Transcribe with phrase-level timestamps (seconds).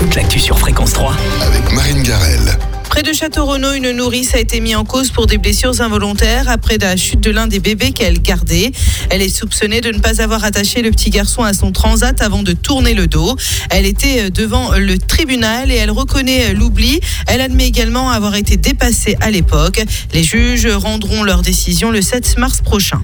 [0.00, 1.14] toute l'actu sur Fréquence 3.
[1.42, 2.40] avec Marine Garel.
[2.88, 6.78] Près de Château-Renaud, une nourrice a été mise en cause pour des blessures involontaires après
[6.78, 8.72] la chute de l'un des bébés qu'elle gardait.
[9.10, 12.42] Elle est soupçonnée de ne pas avoir attaché le petit garçon à son transat avant
[12.42, 13.36] de tourner le dos.
[13.68, 17.00] Elle était devant le tribunal et elle reconnaît l'oubli.
[17.26, 19.82] Elle admet également avoir été dépassée à l'époque.
[20.14, 23.02] Les juges rendront leur décision le 7 mars prochain.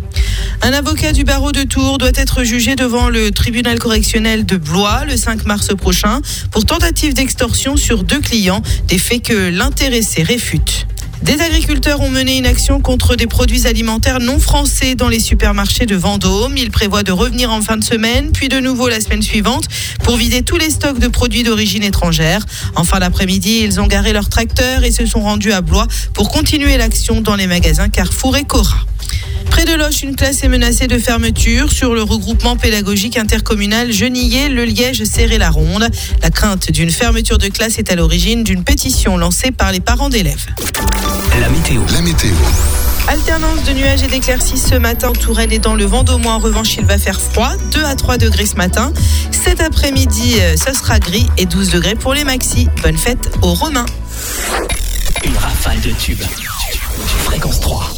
[0.62, 5.04] Un avocat du barreau de Tours doit être jugé devant le tribunal correctionnel de Blois
[5.04, 10.86] le 5 mars prochain pour tentative d'extorsion sur deux clients, des faits que l'intéressé réfute.
[11.22, 15.86] Des agriculteurs ont mené une action contre des produits alimentaires non français dans les supermarchés
[15.86, 16.56] de Vendôme.
[16.56, 19.64] Ils prévoient de revenir en fin de semaine, puis de nouveau la semaine suivante
[20.02, 22.44] pour vider tous les stocks de produits d'origine étrangère.
[22.74, 26.28] En fin d'après-midi, ils ont garé leur tracteur et se sont rendus à Blois pour
[26.28, 28.76] continuer l'action dans les magasins Carrefour et Cora.
[29.50, 34.48] Près de Loche, une classe est menacée de fermeture sur le regroupement pédagogique intercommunal Genillé,
[34.48, 35.88] le Liège, serré la ronde.
[36.22, 40.08] La crainte d'une fermeture de classe est à l'origine d'une pétition lancée par les parents
[40.08, 40.46] d'élèves.
[41.40, 41.82] La météo.
[41.92, 42.34] La météo.
[43.08, 46.26] Alternance de nuages et d'éclaircies ce matin, Touraine et dans le Vendôme.
[46.26, 48.92] En revanche, il va faire froid, 2 à 3 degrés ce matin.
[49.30, 52.68] Cet après-midi, euh, ce sera gris et 12 degrés pour les maxis.
[52.82, 53.86] Bonne fête aux Romains.
[55.24, 56.22] Une rafale de tubes.
[57.24, 57.92] Fréquence 3.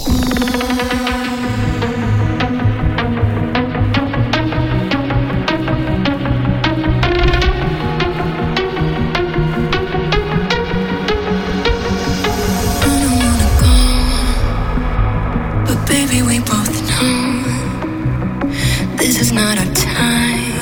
[19.20, 20.52] is not our time.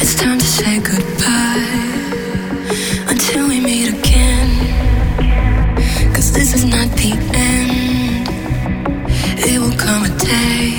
[0.00, 1.64] It's time to say goodbye
[3.08, 4.48] until we meet again.
[6.12, 8.28] Cause this is not the end,
[9.38, 10.69] it will come a day.